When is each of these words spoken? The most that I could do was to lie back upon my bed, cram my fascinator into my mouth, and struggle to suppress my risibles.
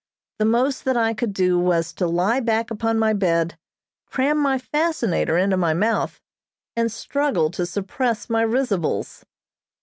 The 0.39 0.45
most 0.45 0.83
that 0.85 0.97
I 0.97 1.13
could 1.13 1.31
do 1.31 1.59
was 1.59 1.93
to 1.93 2.07
lie 2.07 2.39
back 2.39 2.71
upon 2.71 2.97
my 2.97 3.13
bed, 3.13 3.55
cram 4.07 4.39
my 4.39 4.57
fascinator 4.57 5.37
into 5.37 5.57
my 5.57 5.75
mouth, 5.75 6.19
and 6.75 6.91
struggle 6.91 7.51
to 7.51 7.67
suppress 7.67 8.27
my 8.27 8.41
risibles. 8.43 9.23